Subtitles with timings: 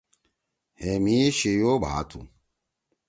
[0.79, 2.19] ہے مھی شیو بھا تُھو۔